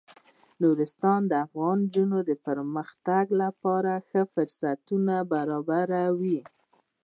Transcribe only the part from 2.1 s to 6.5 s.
د پرمختګ لپاره ښه فرصتونه برابروي.